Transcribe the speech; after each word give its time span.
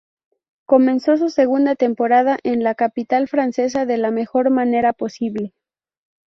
Comenzó 0.65 1.15
su 1.17 1.29
segunda 1.29 1.75
temporada 1.75 2.39
en 2.41 2.63
la 2.63 2.73
capital 2.73 3.27
francesa 3.27 3.85
de 3.85 3.97
la 3.99 4.09
mejor 4.09 4.49
manera 4.49 4.93
posible. 4.93 5.53